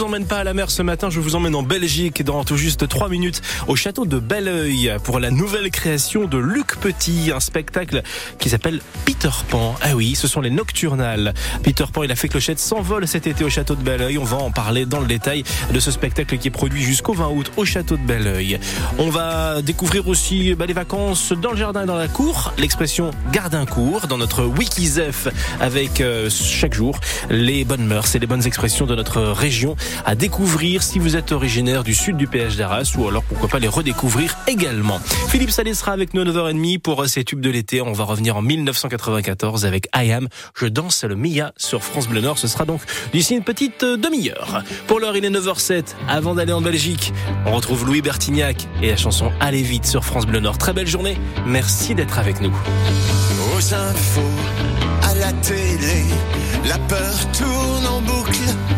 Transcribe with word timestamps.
Je 0.00 0.04
vous 0.06 0.10
emmène 0.14 0.28
pas 0.28 0.38
à 0.38 0.44
la 0.44 0.54
mer 0.54 0.70
ce 0.70 0.80
matin, 0.82 1.10
je 1.10 1.18
vous 1.18 1.34
emmène 1.34 1.56
en 1.56 1.64
Belgique 1.64 2.22
dans 2.22 2.44
tout 2.44 2.56
juste 2.56 2.86
3 2.86 3.08
minutes 3.08 3.42
au 3.66 3.74
château 3.74 4.06
de 4.06 4.20
Belleuil 4.20 4.94
pour 5.02 5.18
la 5.18 5.32
nouvelle 5.32 5.72
création 5.72 6.28
de 6.28 6.38
Luc 6.38 6.76
Petit, 6.76 7.32
un 7.34 7.40
spectacle 7.40 8.04
qui 8.38 8.48
s'appelle 8.48 8.80
Peter 9.04 9.28
Pan. 9.50 9.74
Ah 9.82 9.96
oui, 9.96 10.14
ce 10.14 10.28
sont 10.28 10.40
les 10.40 10.50
Nocturnales. 10.50 11.34
Peter 11.64 11.84
Pan 11.92 12.04
et 12.04 12.06
la 12.06 12.14
fée 12.14 12.28
clochette 12.28 12.60
s'envolent 12.60 13.08
cet 13.08 13.26
été 13.26 13.42
au 13.42 13.50
château 13.50 13.74
de 13.74 13.82
Belleuil. 13.82 14.18
On 14.18 14.24
va 14.24 14.36
en 14.36 14.52
parler 14.52 14.86
dans 14.86 15.00
le 15.00 15.06
détail 15.06 15.42
de 15.74 15.80
ce 15.80 15.90
spectacle 15.90 16.38
qui 16.38 16.46
est 16.46 16.52
produit 16.52 16.84
jusqu'au 16.84 17.14
20 17.14 17.30
août 17.30 17.50
au 17.56 17.64
château 17.64 17.96
de 17.96 18.02
Belleuil. 18.02 18.60
On 18.98 19.10
va 19.10 19.62
découvrir 19.62 20.06
aussi 20.06 20.54
bah, 20.54 20.66
les 20.66 20.74
vacances 20.74 21.32
dans 21.32 21.50
le 21.50 21.56
jardin 21.56 21.82
et 21.82 21.86
dans 21.86 21.96
la 21.96 22.06
cour, 22.06 22.54
l'expression 22.56 23.10
gardin-cour 23.32 24.06
dans 24.06 24.18
notre 24.18 24.44
Wikizef 24.44 25.26
avec 25.58 26.00
euh, 26.00 26.30
chaque 26.30 26.74
jour 26.74 27.00
les 27.30 27.64
bonnes 27.64 27.84
mœurs 27.84 28.14
et 28.14 28.20
les 28.20 28.28
bonnes 28.28 28.46
expressions 28.46 28.86
de 28.86 28.94
notre 28.94 29.22
région 29.22 29.74
à 30.04 30.14
découvrir 30.14 30.82
si 30.82 30.98
vous 30.98 31.16
êtes 31.16 31.32
originaire 31.32 31.84
du 31.84 31.94
sud 31.94 32.16
du 32.16 32.26
PH 32.26 32.56
d'Arras 32.56 32.92
ou 32.96 33.08
alors 33.08 33.22
pourquoi 33.22 33.48
pas 33.48 33.58
les 33.58 33.68
redécouvrir 33.68 34.36
également. 34.46 35.00
Philippe 35.28 35.50
Salé 35.50 35.74
sera 35.74 35.92
avec 35.92 36.14
nous 36.14 36.22
à 36.22 36.24
9h30 36.24 36.78
pour 36.78 37.06
ces 37.06 37.24
tubes 37.24 37.40
de 37.40 37.50
l'été. 37.50 37.80
On 37.80 37.92
va 37.92 38.04
revenir 38.04 38.36
en 38.36 38.42
1994 38.42 39.66
avec 39.66 39.88
I 39.94 40.12
Am. 40.12 40.28
Je 40.54 40.66
danse 40.66 41.04
le 41.04 41.16
Mia 41.16 41.52
sur 41.56 41.82
France 41.82 42.08
Bleu 42.08 42.20
Nord. 42.20 42.38
Ce 42.38 42.48
sera 42.48 42.64
donc 42.64 42.80
d'ici 43.12 43.34
une 43.34 43.44
petite 43.44 43.82
euh, 43.82 43.96
demi-heure. 43.96 44.62
Pour 44.86 45.00
l'heure, 45.00 45.16
il 45.16 45.24
est 45.24 45.30
9h07. 45.30 45.94
Avant 46.08 46.34
d'aller 46.34 46.52
en 46.52 46.60
Belgique, 46.60 47.12
on 47.46 47.52
retrouve 47.52 47.86
Louis 47.86 48.02
Bertignac 48.02 48.66
et 48.82 48.90
la 48.90 48.96
chanson 48.96 49.32
Allez 49.40 49.62
vite 49.62 49.86
sur 49.86 50.04
France 50.04 50.26
Bleu 50.26 50.40
Nord. 50.40 50.58
Très 50.58 50.72
belle 50.72 50.86
journée. 50.86 51.16
Merci 51.46 51.94
d'être 51.94 52.18
avec 52.18 52.40
nous. 52.40 52.52
Aux 53.54 53.74
infos, 53.74 54.20
à 55.02 55.14
la 55.14 55.32
télé, 55.32 56.04
la 56.66 56.78
peur 56.78 57.32
tourne 57.32 57.86
en 57.86 58.00
boucle. 58.02 58.77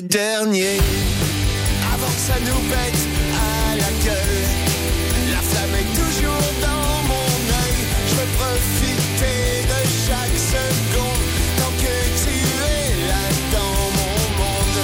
dernier, 0.00 0.78
avant 1.92 2.06
que 2.06 2.20
ça 2.28 2.34
nous 2.40 2.60
pète 2.68 3.00
à 3.32 3.76
la 3.76 3.90
gueule. 4.04 4.44
La 5.30 5.40
flamme 5.40 5.74
est 5.74 5.92
toujours 5.94 6.46
dans 6.60 7.02
mon 7.10 7.30
œil. 7.62 7.78
Je 8.08 8.14
veux 8.14 8.30
profiter 8.38 9.62
de 9.72 9.80
chaque 10.06 10.38
seconde 10.54 11.24
tant 11.58 11.72
que 11.82 11.94
tu 12.22 12.34
es 12.74 12.86
là 13.08 13.24
dans 13.52 13.76
mon 13.98 14.18
monde. 14.40 14.78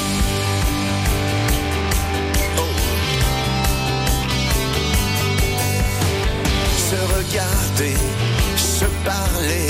Oh. 2.58 2.72
Se 6.88 6.98
regarder, 7.16 7.96
se 8.56 8.86
parler 9.04 9.68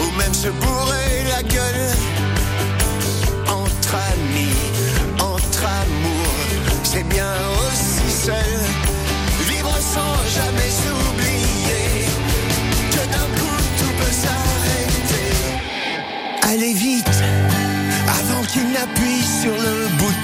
ou 0.00 0.06
même 0.18 0.34
se 0.34 0.48
bourrer 0.48 0.95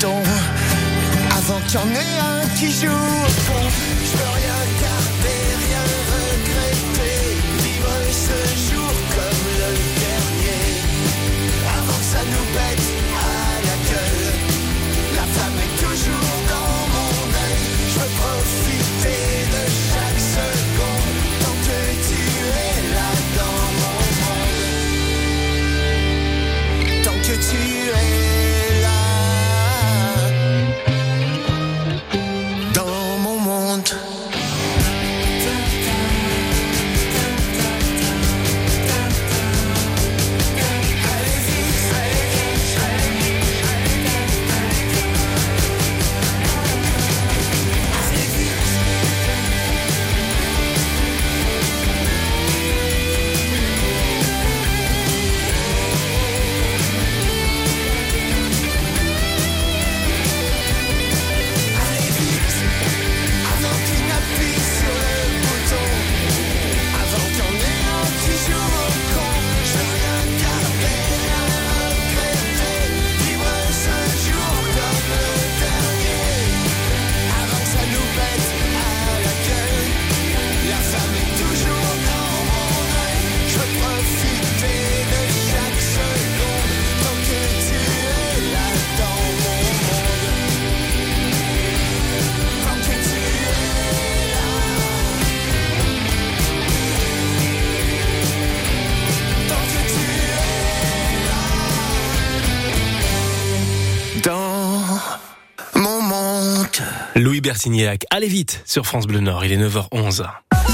avant 0.05 1.61
qu'il 1.61 1.75
y 1.75 1.77
en 1.77 1.95
ait 1.95 2.19
un 2.19 2.49
qui 2.57 2.73
joue 2.73 2.89
au 2.89 3.31
con. 3.47 4.22
Bertignac, 107.53 108.07
allez 108.09 108.29
vite 108.29 108.63
sur 108.65 108.87
France 108.87 109.07
Bleu 109.07 109.21
Nord, 109.21 109.45
il 109.45 109.53
est 109.53 109.59
9h11. 109.59 110.25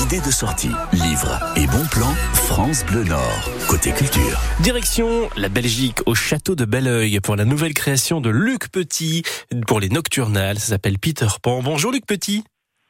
Idée 0.05 0.21
de 0.21 0.31
sortie, 0.31 0.71
livre 0.93 1.41
et 1.57 1.67
bon 1.67 1.85
plan, 1.91 2.15
France 2.35 2.85
Bleu 2.85 3.03
Nord. 3.03 3.51
Côté 3.67 3.91
culture. 3.91 4.41
Direction 4.61 5.29
la 5.37 5.49
Belgique 5.49 5.99
au 6.07 6.15
château 6.15 6.55
de 6.55 6.65
Belleuil 6.65 7.19
pour 7.19 7.35
la 7.35 7.45
nouvelle 7.45 7.75
création 7.75 8.21
de 8.21 8.31
Luc 8.31 8.69
Petit 8.69 9.25
pour 9.67 9.81
les 9.81 9.89
Nocturnales. 9.89 10.61
Ça 10.61 10.69
s'appelle 10.69 11.01
Peter 11.01 11.27
Pan. 11.43 11.63
Bonjour 11.65 11.91
Luc 11.91 12.07
Petit. 12.07 12.45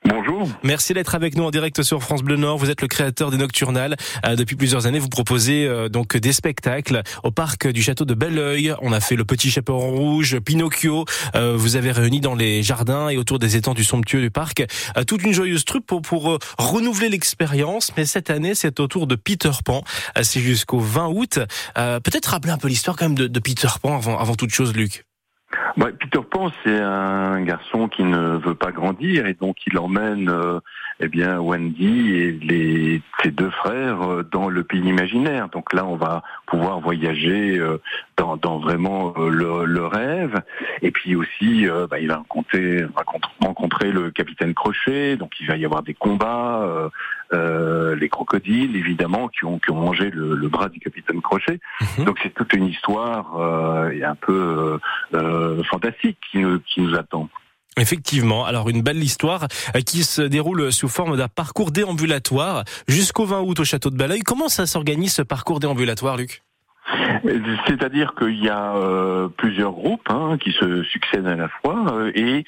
Bonjour. 0.05 0.49
Merci 0.63 0.95
d'être 0.95 1.15
avec 1.15 1.37
nous 1.37 1.45
en 1.45 1.51
direct 1.51 1.83
sur 1.83 2.03
France 2.03 2.23
Bleu 2.23 2.37
Nord. 2.37 2.57
Vous 2.57 2.71
êtes 2.71 2.83
le 2.83 2.89
créateur 2.89 3.31
des 3.31 3.37
Nocturnales. 3.37 3.97
Euh, 4.25 4.37
depuis 4.37 4.57
plusieurs 4.57 4.87
années, 4.87 4.99
vous 4.99 5.09
proposez 5.09 5.67
euh, 5.67 5.89
donc 5.89 6.17
des 6.17 6.33
spectacles 6.33 7.03
au 7.25 7.31
parc 7.31 7.67
du 7.67 7.83
château 7.83 8.05
de 8.05 8.15
Belleuil. 8.15 8.75
On 8.81 8.93
a 8.93 9.01
fait 9.01 9.17
le 9.17 9.25
Petit 9.25 9.51
Chaperon 9.51 9.91
Rouge, 9.91 10.39
Pinocchio. 10.39 11.05
Euh, 11.35 11.57
vous 11.57 11.77
avez 11.77 11.91
réuni 11.91 12.21
dans 12.21 12.35
les 12.35 12.63
jardins 12.63 13.09
et 13.09 13.17
autour 13.17 13.39
des 13.39 13.57
étangs 13.57 13.75
du 13.75 13.85
somptueux 13.85 14.21
du 14.21 14.31
parc 14.31 14.65
toute 15.07 15.23
une 15.23 15.33
joyeuse 15.33 15.65
troupe 15.65 15.87
pour, 15.87 16.39
renouveler 16.59 17.09
l'expérience. 17.09 17.91
Mais 17.97 18.05
cette 18.05 18.31
année, 18.31 18.55
c'est 18.55 18.81
au 18.81 18.87
tour 18.87 19.07
de 19.07 19.15
Peter 19.15 19.51
Pan. 19.65 19.83
c'est 20.23 20.41
jusqu'au 20.41 20.79
20 20.79 21.09
août. 21.09 21.39
Peut-être 21.75 22.27
rappeler 22.27 22.53
un 22.53 22.59
peu 22.59 22.69
l'histoire 22.69 22.97
quand 22.97 23.07
même 23.07 23.15
de, 23.15 23.27
de 23.27 23.41
Peter 23.41 23.69
Pan 23.83 23.97
avant, 23.97 24.19
avant 24.19 24.35
toute 24.35 24.51
chose, 24.51 24.75
Luc. 24.75 25.05
Bah, 25.77 25.89
Peter 25.99 26.21
Pan, 26.31 26.51
c'est 26.63 26.79
un 26.79 27.41
garçon 27.43 27.89
qui 27.89 28.05
ne 28.05 28.37
veut 28.37 28.55
pas 28.55 28.71
grandir 28.71 29.27
et 29.27 29.35
donc 29.35 29.57
il 29.67 29.79
emmène 29.79 30.29
euh, 30.29 30.61
eh 31.01 31.09
bien 31.09 31.39
Wendy 31.39 32.15
et 32.15 32.33
les, 32.33 33.03
ses 33.23 33.31
deux 33.31 33.51
frères 33.51 34.03
euh, 34.03 34.23
dans 34.23 34.49
le 34.49 34.65
pays 34.65 34.81
imaginaire. 34.81 35.49
Donc 35.49 35.73
là, 35.73 35.85
on 35.85 35.97
va 35.97 36.23
pouvoir 36.47 36.81
voyager 36.81 37.59
euh, 37.59 37.79
dans, 38.17 38.37
dans, 38.37 38.59
vraiment 38.59 39.15
le, 39.17 39.65
le, 39.65 39.87
rêve. 39.87 40.43
Et 40.83 40.91
puis 40.91 41.15
aussi, 41.15 41.67
bah, 41.91 41.99
il 42.01 42.09
va 42.09 42.17
rencontrer, 42.17 42.85
rencontrer, 43.41 43.93
le 43.93 44.11
capitaine 44.11 44.55
Crochet. 44.55 45.17
Donc 45.17 45.33
il 45.41 45.47
va 45.47 45.57
y 45.57 45.65
avoir 45.65 45.83
des 45.83 45.95
combats, 45.95 46.91
les 47.33 48.09
crocodiles 48.09 48.77
évidemment 48.77 49.29
qui 49.29 49.45
ont, 49.45 49.59
qui 49.59 49.71
ont 49.71 49.81
mangé 49.81 50.11
le, 50.11 50.35
le 50.35 50.49
bras 50.49 50.69
du 50.69 50.81
capitaine 50.81 51.23
Crochet. 51.23 51.61
Mhm. 51.99 52.05
Donc 52.05 52.19
c'est 52.23 52.35
toute 52.35 52.53
une 52.55 52.67
histoire 52.67 53.91
et 53.93 54.03
un 54.03 54.17
peu 54.17 54.79
fantastique 55.71 56.19
qui 56.31 56.39
nous, 56.39 56.59
qui 56.61 56.81
nous 56.81 56.95
attend. 56.97 57.29
Effectivement, 57.79 58.45
alors 58.45 58.69
une 58.69 58.83
belle 58.83 59.03
histoire 59.03 59.47
euh, 59.77 59.81
qui 59.81 60.03
se 60.03 60.23
déroule 60.23 60.73
sous 60.73 60.89
forme 60.89 61.17
d'un 61.17 61.29
parcours 61.29 61.71
déambulatoire 61.71 62.65
jusqu'au 62.89 63.25
20 63.25 63.41
août 63.43 63.61
au 63.61 63.65
château 63.65 63.91
de 63.91 63.97
Belleuil. 63.97 64.21
Comment 64.21 64.49
ça 64.49 64.67
s'organise 64.67 65.15
ce 65.15 65.23
parcours 65.23 65.61
déambulatoire, 65.61 66.17
Luc? 66.17 66.43
C'est-à-dire 67.67 68.15
qu'il 68.19 68.43
y 68.43 68.49
a 68.49 68.75
euh, 68.75 69.29
plusieurs 69.29 69.73
groupes 69.73 70.09
hein, 70.09 70.39
qui 70.41 70.53
se 70.53 70.83
succèdent 70.85 71.27
à 71.27 71.37
la 71.37 71.49
fois 71.49 71.85
euh, 71.93 72.11
et 72.15 72.45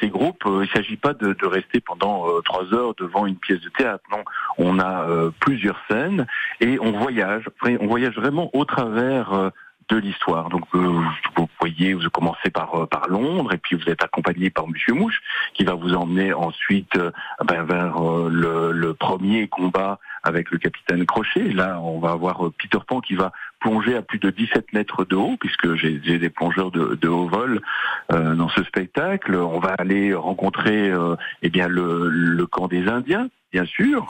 ces 0.00 0.08
groupes, 0.08 0.42
il 0.46 0.60
ne 0.60 0.66
s'agit 0.66 0.96
pas 0.96 1.14
de, 1.14 1.32
de, 1.32 1.46
rester 1.46 1.80
pendant 1.80 2.26
trois 2.42 2.72
heures 2.74 2.94
devant 2.98 3.26
une 3.26 3.36
pièce 3.36 3.60
de 3.60 3.68
théâtre. 3.68 4.02
Non, 4.10 4.24
on 4.58 4.80
a 4.80 5.06
plusieurs 5.40 5.80
scènes 5.88 6.26
et 6.60 6.78
on 6.80 6.92
voyage. 6.92 7.44
On 7.62 7.86
voyage 7.86 8.14
vraiment 8.16 8.50
au 8.52 8.64
travers 8.64 9.52
de 9.90 9.98
l'histoire. 9.98 10.48
Donc 10.48 10.64
euh, 10.74 11.00
vous 11.36 11.48
voyez, 11.60 11.94
vous 11.94 12.08
commencez 12.10 12.50
par 12.50 12.74
euh, 12.74 12.86
par 12.86 13.08
Londres 13.08 13.52
et 13.52 13.58
puis 13.58 13.76
vous 13.76 13.88
êtes 13.88 14.02
accompagné 14.02 14.50
par 14.50 14.68
Monsieur 14.68 14.94
Mouche 14.94 15.20
qui 15.54 15.64
va 15.64 15.74
vous 15.74 15.94
emmener 15.94 16.32
ensuite 16.32 16.96
euh, 16.96 17.10
ben, 17.44 17.64
vers 17.64 18.00
le, 18.00 18.72
le, 18.72 18.94
premier 18.94 19.48
combat 19.48 19.98
avec 20.22 20.50
le 20.50 20.58
capitaine 20.58 21.06
Crochet. 21.06 21.52
Là, 21.52 21.80
on 21.80 21.98
va 21.98 22.10
avoir 22.10 22.50
Peter 22.58 22.78
Pan 22.86 23.00
qui 23.00 23.14
va 23.14 23.32
plonger 23.60 23.96
à 23.96 24.02
plus 24.02 24.18
de 24.18 24.30
17 24.30 24.72
mètres 24.72 25.04
de 25.04 25.16
haut, 25.16 25.36
puisque 25.38 25.74
j'ai 25.74 26.18
des 26.18 26.30
plongeurs 26.30 26.70
de, 26.70 26.98
de, 27.00 27.08
haut 27.08 27.28
vol 27.28 27.60
euh, 28.12 28.34
dans 28.34 28.48
ce 28.48 28.64
spectacle. 28.64 29.36
On 29.36 29.60
va 29.60 29.74
aller 29.78 30.14
rencontrer 30.14 30.90
euh, 30.90 31.14
eh 31.42 31.50
bien 31.50 31.68
le, 31.68 32.08
le, 32.08 32.46
camp 32.46 32.68
des 32.68 32.88
Indiens, 32.88 33.28
bien 33.52 33.66
sûr, 33.66 34.06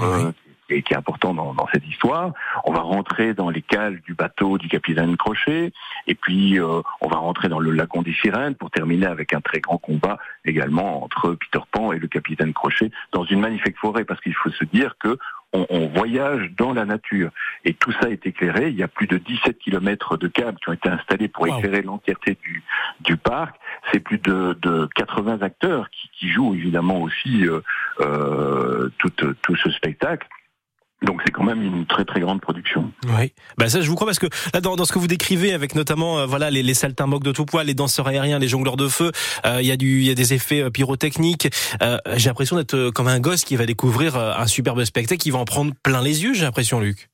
qui 0.82 0.94
est 0.94 0.96
important 0.96 1.34
dans, 1.34 1.54
dans, 1.54 1.66
cette 1.72 1.86
histoire. 1.86 2.32
On 2.64 2.72
va 2.72 2.80
rentrer 2.80 3.34
dans 3.34 3.50
les 3.50 3.62
cales 3.62 4.00
du 4.02 4.14
bateau 4.14 4.58
du 4.58 4.68
capitaine 4.68 5.16
Crochet, 5.16 5.72
et 6.06 6.14
puis 6.14 6.58
euh, 6.60 6.82
on 7.00 7.08
va 7.08 7.16
rentrer 7.16 7.48
dans 7.48 7.58
le 7.58 7.72
lagon 7.72 8.02
des 8.02 8.14
sirènes 8.14 8.54
pour 8.54 8.70
terminer 8.70 9.06
avec 9.06 9.32
un 9.32 9.40
très 9.40 9.60
grand 9.60 9.78
combat 9.78 10.18
également 10.44 11.04
entre 11.04 11.34
Peter 11.34 11.64
Pan 11.72 11.92
et 11.92 11.98
le 11.98 12.08
capitaine 12.08 12.52
Crochet 12.52 12.90
dans 13.12 13.24
une 13.24 13.40
magnifique 13.40 13.76
forêt, 13.78 14.04
parce 14.04 14.20
qu'il 14.20 14.34
faut 14.34 14.50
se 14.50 14.64
dire 14.64 14.96
que 14.98 15.18
on, 15.52 15.66
on, 15.68 15.88
voyage 15.88 16.50
dans 16.56 16.72
la 16.72 16.84
nature. 16.84 17.30
Et 17.64 17.74
tout 17.74 17.92
ça 18.00 18.08
est 18.08 18.24
éclairé. 18.26 18.68
Il 18.68 18.76
y 18.76 18.82
a 18.82 18.88
plus 18.88 19.06
de 19.06 19.18
17 19.18 19.58
kilomètres 19.58 20.16
de 20.16 20.28
câbles 20.28 20.58
qui 20.60 20.68
ont 20.68 20.72
été 20.72 20.88
installés 20.88 21.28
pour 21.28 21.46
éclairer 21.48 21.82
l'entièreté 21.82 22.38
du, 22.42 22.62
du 23.00 23.16
parc. 23.16 23.56
C'est 23.90 24.00
plus 24.00 24.18
de, 24.18 24.56
de 24.62 24.88
80 24.94 25.42
acteurs 25.42 25.90
qui, 25.90 26.08
qui 26.12 26.28
jouent 26.28 26.54
évidemment 26.54 27.00
aussi 27.02 27.46
euh, 27.46 27.60
euh, 28.00 28.90
tout, 28.98 29.10
tout 29.10 29.56
ce 29.56 29.70
spectacle. 29.70 30.28
Donc 31.02 31.22
c'est 31.24 31.32
quand 31.32 31.44
même 31.44 31.62
une 31.62 31.86
très 31.86 32.04
très 32.04 32.20
grande 32.20 32.40
production. 32.40 32.92
Oui, 33.18 33.32
bah 33.56 33.68
ça 33.68 33.80
je 33.80 33.88
vous 33.88 33.94
crois 33.94 34.06
parce 34.06 34.18
que 34.18 34.26
là 34.52 34.60
dans, 34.60 34.76
dans 34.76 34.84
ce 34.84 34.92
que 34.92 34.98
vous 34.98 35.06
décrivez 35.06 35.54
avec 35.54 35.74
notamment 35.74 36.18
euh, 36.18 36.26
voilà 36.26 36.50
les, 36.50 36.62
les 36.62 36.74
saltimbanques 36.74 37.22
de 37.22 37.32
tout 37.32 37.46
poids, 37.46 37.64
les 37.64 37.72
danseurs 37.72 38.06
aériens, 38.06 38.38
les 38.38 38.48
jongleurs 38.48 38.76
de 38.76 38.86
feu, 38.86 39.10
euh, 39.46 39.58
il 39.62 39.66
y 39.66 39.72
a 39.72 39.76
du 39.76 40.00
il 40.00 40.04
y 40.04 40.10
a 40.10 40.14
des 40.14 40.34
effets 40.34 40.62
euh, 40.62 40.70
pyrotechniques. 40.70 41.48
j'ai 42.16 42.28
l'impression 42.28 42.56
d'être 42.56 42.90
comme 42.90 43.08
un 43.08 43.18
gosse 43.20 43.44
qui 43.44 43.56
va 43.56 43.64
découvrir 43.64 44.16
un 44.16 44.46
superbe 44.46 44.84
spectacle, 44.84 45.20
qui 45.20 45.30
va 45.30 45.38
en 45.38 45.44
prendre 45.44 45.72
plein 45.82 46.02
les 46.02 46.22
yeux. 46.22 46.34
J'ai 46.34 46.44
l'impression, 46.44 46.80
Luc. 46.80 47.08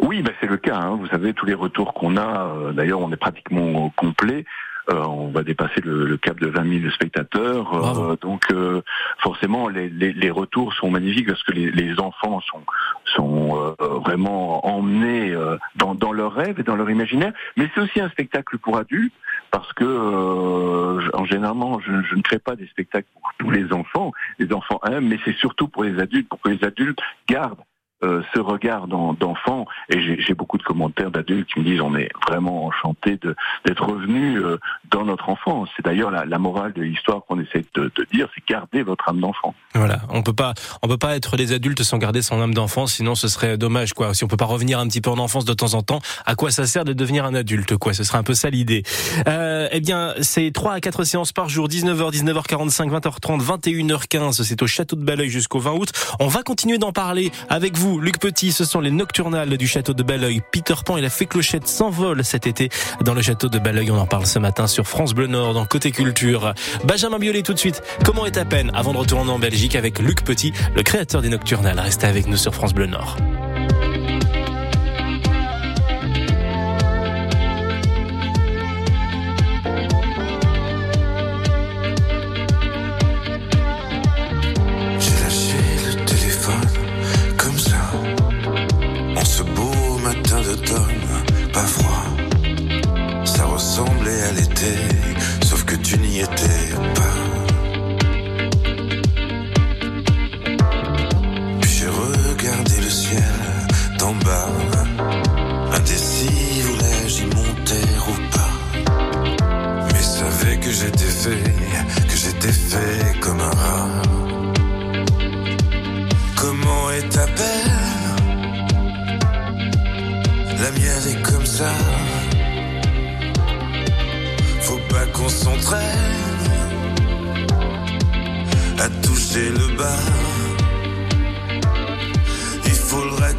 Oui, 0.00 0.22
bah 0.22 0.32
c'est 0.40 0.46
le 0.46 0.56
cas. 0.56 0.76
Hein. 0.76 0.96
Vous 0.96 1.06
savez 1.06 1.34
tous 1.34 1.46
les 1.46 1.54
retours 1.54 1.94
qu'on 1.94 2.16
a. 2.16 2.72
D'ailleurs, 2.72 3.00
on 3.00 3.12
est 3.12 3.16
pratiquement 3.16 3.90
complet. 3.96 4.44
Euh, 4.88 5.02
on 5.04 5.28
va 5.28 5.42
dépasser 5.42 5.80
le, 5.80 6.16
cap 6.16 6.38
de 6.38 6.46
20 6.46 6.80
000 6.80 6.90
spectateurs. 6.92 7.74
Euh, 7.74 8.16
donc 8.20 8.44
euh, 8.52 8.82
forcément, 9.18 9.68
les, 9.68 9.88
les, 9.88 10.30
retours 10.30 10.72
sont 10.74 10.90
magnifiques 10.90 11.26
parce 11.26 11.42
que 11.42 11.52
les, 11.52 11.70
les 11.72 11.98
enfants 11.98 12.40
sont, 12.40 12.62
sont 13.04 13.74
vraiment 14.04 14.64
emmenés 14.66 15.34
dans, 15.74 15.94
dans 15.94 16.12
leur 16.12 16.32
rêve 16.32 16.60
et 16.60 16.62
dans 16.62 16.76
leur 16.76 16.90
imaginaire. 16.90 17.32
Mais 17.56 17.68
c'est 17.74 17.80
aussi 17.80 18.00
un 18.00 18.08
spectacle 18.10 18.58
pour 18.58 18.76
adultes 18.76 19.14
parce 19.50 19.72
que 19.72 21.16
en 21.16 21.24
généralement, 21.24 21.80
je, 21.80 22.02
je, 22.02 22.14
ne 22.14 22.22
crée 22.22 22.38
pas 22.38 22.54
des 22.54 22.66
spectacles 22.68 23.08
pour 23.14 23.30
tous 23.38 23.50
les 23.50 23.72
enfants. 23.72 24.12
Les 24.38 24.52
enfants 24.52 24.80
aiment, 24.88 25.08
mais 25.08 25.18
c'est 25.24 25.36
surtout 25.36 25.68
pour 25.68 25.84
les 25.84 25.98
adultes, 25.98 26.28
pour 26.28 26.40
que 26.40 26.50
les 26.50 26.62
adultes 26.64 27.00
gardent 27.28 27.62
euh, 28.02 28.22
ce 28.34 28.40
regard 28.40 28.88
d'enfant, 28.88 29.64
et 29.88 30.20
j'ai 30.20 30.34
beaucoup 30.34 30.58
de 30.58 30.62
commentaires 30.62 31.10
d'adultes 31.10 31.48
qui 31.52 31.60
me 31.60 31.64
disent 31.64 31.80
on 31.80 31.96
est 31.96 32.10
vraiment 32.28 32.66
enchanté 32.66 33.18
d'être 33.64 33.84
revenu 33.84 34.36
euh, 34.36 34.58
dans 34.90 35.06
notre 35.06 35.30
enfance. 35.30 35.70
C'est 35.76 35.84
d'ailleurs 35.84 36.10
la, 36.10 36.26
la, 36.26 36.38
morale 36.38 36.74
de 36.74 36.82
l'histoire 36.82 37.22
qu'on 37.26 37.40
essaie 37.40 37.64
de, 37.74 37.90
de, 37.96 38.06
dire, 38.12 38.28
c'est 38.34 38.46
garder 38.46 38.82
votre 38.82 39.08
âme 39.08 39.20
d'enfant. 39.20 39.54
Voilà, 39.74 40.00
on 40.10 40.22
peut 40.22 40.34
pas, 40.34 40.52
on 40.82 40.88
peut 40.88 40.98
pas 40.98 41.16
être 41.16 41.38
des 41.38 41.52
adultes 41.52 41.82
sans 41.84 41.96
garder 41.96 42.20
son 42.20 42.38
âme 42.42 42.52
d'enfant, 42.52 42.86
sinon 42.86 43.14
ce 43.14 43.28
serait 43.28 43.56
dommage 43.56 43.94
quoi. 43.94 44.12
Si 44.12 44.24
on 44.24 44.28
peut 44.28 44.36
pas 44.36 44.44
revenir 44.44 44.78
un 44.78 44.86
petit 44.88 45.00
peu 45.00 45.08
en 45.08 45.18
enfance 45.18 45.46
de 45.46 45.54
temps 45.54 45.72
en 45.72 45.82
temps, 45.82 46.00
à 46.26 46.34
quoi 46.34 46.50
ça 46.50 46.66
sert 46.66 46.84
de 46.84 46.92
devenir 46.92 47.24
un 47.24 47.34
adulte 47.34 47.78
quoi? 47.78 47.94
Ce 47.94 48.04
serait 48.04 48.18
un 48.18 48.24
peu 48.24 48.34
ça 48.34 48.50
l'idée. 48.50 48.82
Euh, 49.26 49.68
eh 49.72 49.80
bien, 49.80 50.12
c'est 50.20 50.50
3 50.52 50.74
à 50.74 50.80
4 50.80 51.04
séances 51.04 51.32
par 51.32 51.48
jour, 51.48 51.66
19h, 51.66 52.12
19h45, 52.12 52.90
20h30, 52.90 53.40
21h15. 53.40 54.42
C'est 54.42 54.60
au 54.60 54.66
château 54.66 54.96
de 54.96 55.04
Belleuil 55.04 55.30
jusqu'au 55.30 55.60
20 55.60 55.72
août. 55.72 55.92
On 56.20 56.28
va 56.28 56.42
continuer 56.42 56.76
d'en 56.76 56.92
parler 56.92 57.32
avec 57.48 57.76
vous 57.76 57.85
Luc 57.94 58.18
Petit, 58.18 58.52
ce 58.52 58.64
sont 58.64 58.80
les 58.80 58.90
nocturnales 58.90 59.56
du 59.56 59.66
château 59.68 59.94
de 59.94 60.02
Belleuil. 60.02 60.42
Peter 60.50 60.74
Pan 60.84 60.96
et 60.96 61.00
la 61.00 61.08
fée 61.08 61.26
clochette 61.26 61.68
s'envolent 61.68 62.24
cet 62.24 62.46
été 62.46 62.68
dans 63.04 63.14
le 63.14 63.22
château 63.22 63.48
de 63.48 63.58
Belleuil. 63.58 63.90
On 63.90 63.98
en 63.98 64.06
parle 64.06 64.26
ce 64.26 64.38
matin 64.38 64.66
sur 64.66 64.86
France 64.86 65.14
Bleu 65.14 65.28
Nord 65.28 65.54
dans 65.54 65.64
Côté 65.66 65.92
Culture. 65.92 66.52
Benjamin 66.84 67.18
Biolay 67.18 67.42
tout 67.42 67.54
de 67.54 67.58
suite. 67.58 67.82
Comment 68.04 68.26
est 68.26 68.38
à 68.38 68.44
peine 68.44 68.72
avant 68.74 68.92
de 68.92 68.98
retourner 68.98 69.30
en 69.30 69.38
Belgique 69.38 69.76
avec 69.76 70.00
Luc 70.00 70.24
Petit, 70.24 70.52
le 70.74 70.82
créateur 70.82 71.22
des 71.22 71.28
nocturnales? 71.28 71.78
Restez 71.78 72.06
avec 72.06 72.26
nous 72.26 72.36
sur 72.36 72.54
France 72.54 72.74
Bleu 72.74 72.86
Nord. 72.86 73.16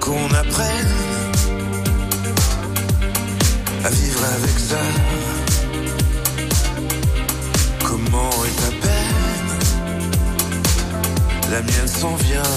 qu'on 0.07 0.33
apprenne 0.33 0.93
à 3.83 3.89
vivre 3.89 4.23
avec 4.37 4.57
ça. 4.57 4.83
Comment 7.85 8.31
est 8.47 8.57
ta 8.61 8.71
peine? 8.87 9.51
La 11.51 11.61
mienne 11.61 11.87
s'en 11.87 12.15
vient, 12.15 12.53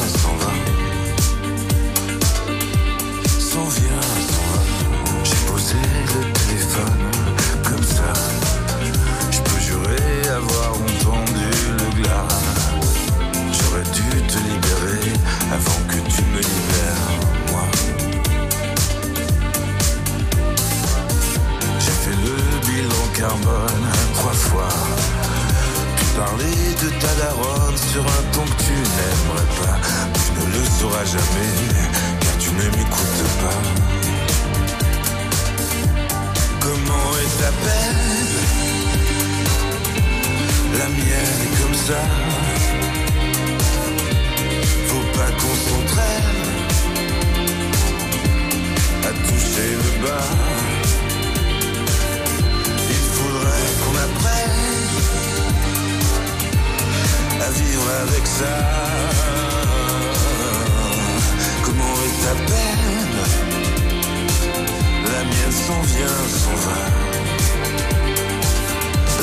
parler 26.21 26.75
de 26.83 26.89
ta 27.03 27.12
daronne 27.21 27.79
sur 27.93 28.05
un 28.17 28.23
ton 28.33 28.45
que 28.50 28.62
tu 28.67 28.77
n'aimerais 28.97 29.50
pas. 29.61 29.77
Tu 30.23 30.29
ne 30.39 30.45
le 30.55 30.62
sauras 30.79 31.07
jamais, 31.17 31.53
car 32.23 32.35
tu 32.43 32.50
ne 32.61 32.67
m'écoutes 32.77 33.25
pas. 33.43 33.61
Comment 36.65 37.11
est 37.23 37.35
ta 37.43 37.53
peine 37.65 38.33
La 40.79 40.89
mienne 40.99 41.41
est 41.47 41.55
comme 41.61 41.79
ça. 41.89 42.03
Faut 44.89 45.09
pas 45.19 45.31
qu'on 45.39 45.57
s'entraîne 45.67 46.43
à 49.09 49.12
toucher 49.27 49.71
le 49.85 49.93
bas. 50.05 50.29
Il 52.97 53.03
faudrait 53.15 53.71
qu'on 53.81 53.97
apprenne 54.07 54.80
vivre 57.50 57.87
avec 58.02 58.26
ça. 58.26 58.54
Comment 61.64 61.95
est 62.07 62.16
ta 62.25 62.35
peine 62.52 63.16
La 65.12 65.25
mienne 65.25 65.52
s'en 65.66 65.80
vient, 65.83 66.19
s'en 66.42 66.57
va. 66.66 66.80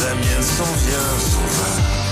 La 0.05 0.15
mienne 0.15 0.43
s'en 0.43 0.71
vient, 0.85 1.09
s'en 1.31 1.47
va. 1.57 2.06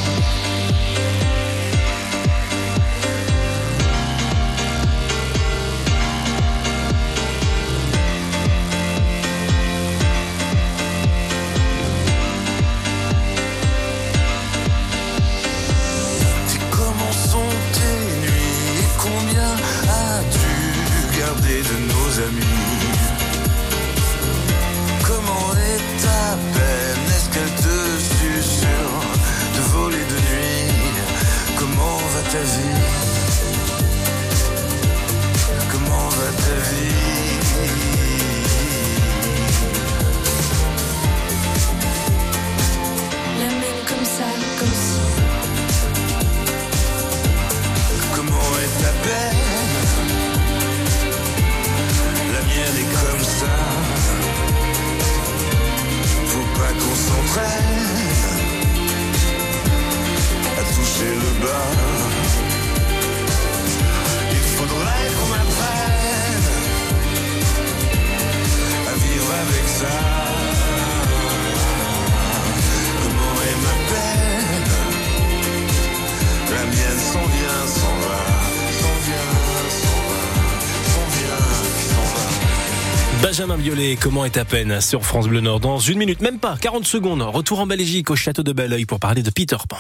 Benjamin 83.26 83.58
Biolay, 83.58 83.98
comment 84.00 84.24
est 84.24 84.30
ta 84.30 84.46
peine 84.46 84.80
sur 84.82 85.04
France 85.04 85.28
Bleu 85.28 85.42
Nord 85.42 85.60
Dans 85.60 85.80
une 85.80 85.98
minute, 85.98 86.22
même 86.22 86.38
pas, 86.38 86.58
40 86.62 86.86
secondes. 86.86 87.24
Retour 87.24 87.60
en 87.60 87.66
Belgique 87.66 88.12
au 88.12 88.16
château 88.16 88.44
de 88.44 88.54
Belleuil 88.54 88.86
pour 88.86 89.00
parler 89.00 89.24
de 89.24 89.32
Peter 89.32 89.58
Pan. 89.68 89.78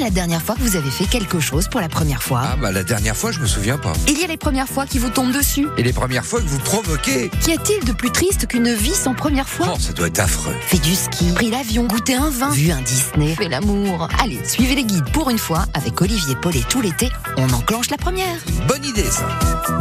La 0.00 0.10
dernière 0.10 0.40
fois 0.40 0.54
que 0.54 0.60
vous 0.60 0.76
avez 0.76 0.90
fait 0.90 1.06
quelque 1.06 1.40
chose 1.40 1.66
pour 1.68 1.80
la 1.80 1.88
première 1.88 2.22
fois 2.22 2.42
Ah 2.44 2.56
bah 2.56 2.70
la 2.70 2.84
dernière 2.84 3.16
fois, 3.16 3.32
je 3.32 3.40
me 3.40 3.46
souviens 3.46 3.78
pas. 3.78 3.92
Il 4.06 4.16
y 4.18 4.22
a 4.22 4.28
les 4.28 4.36
premières 4.36 4.68
fois 4.68 4.86
qui 4.86 4.98
vous 4.98 5.08
tombent 5.10 5.32
dessus. 5.32 5.66
Et 5.76 5.82
les 5.82 5.92
premières 5.92 6.24
fois 6.24 6.40
que 6.40 6.46
vous 6.46 6.60
provoquez 6.60 7.30
Qu'y 7.42 7.52
a-t-il 7.52 7.84
de 7.84 7.92
plus 7.92 8.12
triste 8.12 8.46
qu'une 8.46 8.72
vie 8.72 8.94
sans 8.94 9.14
première 9.14 9.48
fois 9.48 9.72
Oh, 9.74 9.78
ça 9.80 9.92
doit 9.92 10.06
être 10.06 10.20
affreux. 10.20 10.54
Fait 10.60 10.78
du 10.78 10.94
ski, 10.94 11.32
pris 11.34 11.50
l'avion, 11.50 11.84
goûté 11.84 12.14
un 12.14 12.30
vin, 12.30 12.50
vu 12.50 12.70
un 12.70 12.80
Disney, 12.80 13.34
fait 13.34 13.48
l'amour. 13.48 14.08
Allez, 14.22 14.38
suivez 14.44 14.76
les 14.76 14.84
guides 14.84 15.10
pour 15.12 15.30
une 15.30 15.38
fois 15.38 15.64
avec 15.74 16.00
Olivier 16.00 16.36
Paulet 16.36 16.62
tout 16.68 16.80
l'été. 16.80 17.10
On 17.36 17.50
enclenche 17.52 17.90
la 17.90 17.96
première. 17.96 18.36
Bonne 18.68 18.84
idée 18.84 19.04
ça. 19.04 19.28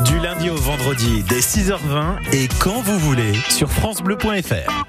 Du 0.03 0.19
lundi 0.19 0.49
au 0.49 0.55
vendredi, 0.55 1.23
dès 1.29 1.39
6h20 1.41 2.33
et 2.33 2.47
quand 2.59 2.81
vous 2.81 2.97
voulez, 2.97 3.33
sur 3.49 3.71
FranceBleu.fr. 3.71 4.85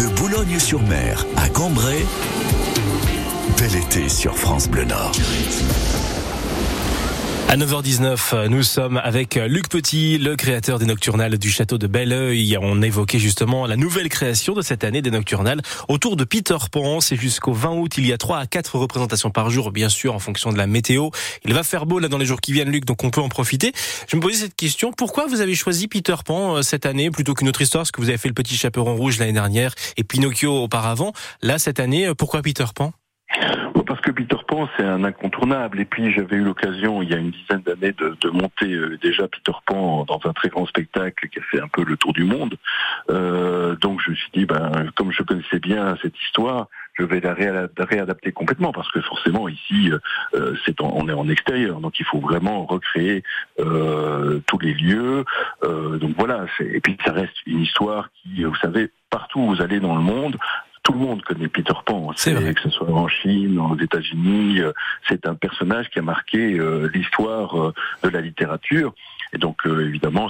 De 0.00 0.06
Boulogne-sur-Mer 0.16 1.24
à 1.36 1.48
Cambrai, 1.48 2.04
bel 3.66 3.76
été 3.76 4.08
sur 4.08 4.36
France 4.36 4.68
Bleu 4.68 4.84
Nord. 4.84 5.12
À 7.48 7.56
9h19, 7.56 8.46
nous 8.48 8.62
sommes 8.62 8.96
avec 8.96 9.34
Luc 9.36 9.68
Petit, 9.68 10.18
le 10.18 10.36
créateur 10.36 10.78
des 10.78 10.86
Nocturnales 10.86 11.38
du 11.38 11.50
château 11.50 11.78
de 11.78 11.86
Belleuil. 11.86 12.58
On 12.60 12.82
évoquait 12.82 13.18
justement 13.18 13.66
la 13.66 13.76
nouvelle 13.76 14.08
création 14.08 14.52
de 14.52 14.62
cette 14.62 14.84
année 14.84 15.02
des 15.02 15.10
Nocturnales 15.10 15.62
autour 15.88 16.16
de 16.16 16.24
Peter 16.24 16.56
Pan. 16.70 17.00
C'est 17.00 17.16
jusqu'au 17.16 17.52
20 17.52 17.70
août. 17.70 17.94
Il 17.98 18.06
y 18.06 18.12
a 18.12 18.18
3 18.18 18.38
à 18.38 18.46
4 18.46 18.78
représentations 18.78 19.30
par 19.30 19.50
jour, 19.50 19.72
bien 19.72 19.88
sûr, 19.88 20.14
en 20.14 20.18
fonction 20.18 20.52
de 20.52 20.58
la 20.58 20.66
météo. 20.66 21.10
Il 21.44 21.54
va 21.54 21.62
faire 21.62 21.86
beau 21.86 21.98
là 21.98 22.08
dans 22.08 22.18
les 22.18 22.26
jours 22.26 22.40
qui 22.40 22.52
viennent, 22.52 22.70
Luc, 22.70 22.84
donc 22.84 23.02
on 23.02 23.10
peut 23.10 23.20
en 23.20 23.28
profiter. 23.28 23.72
Je 24.08 24.16
me 24.16 24.20
posais 24.20 24.36
cette 24.36 24.56
question. 24.56 24.92
Pourquoi 24.92 25.26
vous 25.26 25.40
avez 25.40 25.54
choisi 25.54 25.88
Peter 25.88 26.16
Pan 26.24 26.56
euh, 26.56 26.62
cette 26.62 26.86
année 26.86 27.10
plutôt 27.10 27.34
qu'une 27.34 27.48
autre 27.48 27.62
histoire? 27.62 27.82
Parce 27.82 27.90
que 27.90 28.00
vous 28.00 28.10
avez 28.10 28.18
fait 28.18 28.28
le 28.28 28.34
petit 28.34 28.56
chaperon 28.56 28.94
rouge 28.94 29.18
l'année 29.18 29.32
dernière 29.32 29.74
et 29.96 30.04
Pinocchio 30.04 30.52
auparavant? 30.52 31.12
Là, 31.42 31.58
cette 31.58 31.80
année, 31.80 32.06
euh, 32.06 32.14
pourquoi 32.14 32.42
Peter 32.42 32.66
Pan? 32.72 32.92
Parce 33.86 34.00
que 34.00 34.10
Peter 34.10 34.36
Pan, 34.46 34.68
c'est 34.76 34.84
un 34.84 35.04
incontournable. 35.04 35.80
Et 35.80 35.84
puis, 35.84 36.12
j'avais 36.12 36.36
eu 36.36 36.42
l'occasion, 36.44 37.02
il 37.02 37.10
y 37.10 37.14
a 37.14 37.18
une 37.18 37.30
dizaine 37.30 37.60
d'années, 37.62 37.92
de, 37.92 38.16
de 38.20 38.30
monter 38.30 38.72
euh, 38.72 38.98
déjà 39.00 39.28
Peter 39.28 39.56
Pan 39.66 40.04
dans 40.04 40.20
un 40.24 40.32
très 40.32 40.48
grand 40.48 40.66
spectacle 40.66 41.28
qui 41.28 41.38
a 41.38 41.42
fait 41.42 41.60
un 41.60 41.68
peu 41.68 41.84
le 41.84 41.96
tour 41.96 42.12
du 42.12 42.24
monde. 42.24 42.56
Euh, 43.10 43.76
donc, 43.76 44.00
je 44.04 44.10
me 44.10 44.16
suis 44.16 44.30
dit, 44.32 44.46
ben, 44.46 44.90
comme 44.96 45.12
je 45.12 45.22
connaissais 45.22 45.58
bien 45.60 45.96
cette 46.02 46.18
histoire, 46.20 46.68
je 46.98 47.04
vais 47.04 47.20
la 47.20 47.34
réa- 47.34 47.68
réadapter 47.78 48.32
complètement 48.32 48.72
parce 48.72 48.90
que 48.90 49.00
forcément 49.02 49.48
ici, 49.48 49.92
euh, 50.34 50.54
c'est 50.64 50.80
en- 50.80 50.92
on 50.94 51.08
est 51.08 51.12
en 51.12 51.28
extérieur, 51.28 51.80
donc 51.80 52.00
il 52.00 52.06
faut 52.06 52.20
vraiment 52.20 52.64
recréer 52.64 53.22
euh, 53.60 54.40
tous 54.46 54.58
les 54.58 54.72
lieux. 54.72 55.24
Euh, 55.62 55.98
donc 55.98 56.14
voilà, 56.16 56.46
et 56.60 56.80
puis 56.80 56.96
ça 57.04 57.12
reste 57.12 57.36
une 57.46 57.60
histoire 57.60 58.08
qui, 58.14 58.44
vous 58.44 58.56
savez, 58.56 58.90
partout 59.10 59.40
où 59.40 59.54
vous 59.54 59.62
allez 59.62 59.78
dans 59.78 59.94
le 59.94 60.00
monde, 60.00 60.36
tout 60.86 60.92
le 60.92 60.98
monde 61.00 61.22
connaît 61.22 61.48
Peter 61.48 61.72
Pan. 61.84 62.12
C'est 62.14 62.32
vrai. 62.32 62.54
Que 62.54 62.60
ce 62.60 62.70
soit 62.70 62.88
en 62.88 63.08
Chine, 63.08 63.58
aux 63.58 63.76
États-Unis, 63.76 64.60
euh, 64.60 64.72
c'est 65.08 65.26
un 65.26 65.34
personnage 65.34 65.90
qui 65.90 65.98
a 65.98 66.02
marqué 66.02 66.38
euh, 66.38 66.88
l'histoire 66.94 67.60
euh, 67.60 67.74
de 68.04 68.08
la 68.08 68.20
littérature. 68.20 68.94
Et 69.32 69.38
donc, 69.38 69.66
euh, 69.66 69.84
évidemment, 69.84 70.28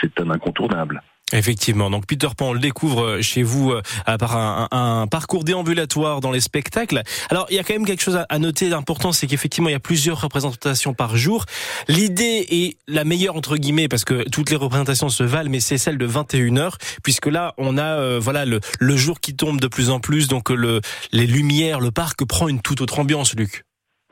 c'est 0.00 0.20
un 0.20 0.30
incontournable. 0.30 1.02
Effectivement. 1.34 1.90
Donc 1.90 2.06
Peter 2.06 2.28
Pan, 2.34 2.48
on 2.48 2.52
le 2.54 2.58
découvre 2.58 3.20
chez 3.20 3.42
vous 3.42 3.70
euh, 3.72 3.82
par 4.18 4.34
un, 4.36 4.68
un- 4.70 5.06
parcours 5.06 5.44
déambulatoire 5.44 6.20
dans 6.20 6.30
les 6.30 6.40
spectacles. 6.40 7.02
Alors 7.28 7.46
il 7.50 7.56
y 7.56 7.58
a 7.58 7.64
quand 7.64 7.74
même 7.74 7.84
quelque 7.84 8.02
chose 8.02 8.18
à- 8.28 8.38
noter 8.38 8.70
d'important, 8.70 9.12
c'est 9.12 9.26
qu'effectivement 9.26 9.68
il 9.68 9.72
y 9.72 9.74
a 9.74 9.80
plusieurs 9.80 10.22
représentations 10.22 10.94
par 10.94 11.18
jour. 11.18 11.44
L'idée 11.86 12.46
est 12.48 12.78
la 12.86 13.04
meilleure 13.04 13.36
entre 13.36 13.58
guillemets 13.58 13.88
parce 13.88 14.04
que 14.04 14.26
toutes 14.30 14.48
les 14.48 14.56
représentations 14.56 15.10
se 15.10 15.22
valent, 15.22 15.50
mais 15.50 15.60
c'est 15.60 15.76
celle 15.76 15.98
de 15.98 16.06
21 16.06 16.56
heures 16.56 16.78
puisque 17.02 17.26
là 17.26 17.52
on 17.58 17.76
a 17.76 17.82
euh, 17.84 18.18
voilà 18.18 18.46
le, 18.46 18.60
le 18.80 18.96
jour 18.96 19.20
qui 19.20 19.36
tombe 19.36 19.60
de 19.60 19.68
plus 19.68 19.90
en 19.90 20.00
plus, 20.00 20.28
donc 20.28 20.48
le 20.48 20.80
les 21.12 21.26
lumières, 21.26 21.80
le 21.80 21.90
parc 21.90 22.24
prend 22.24 22.48
une 22.48 22.60
toute 22.62 22.80
autre 22.80 22.98
ambiance, 23.00 23.34
Luc. 23.34 23.64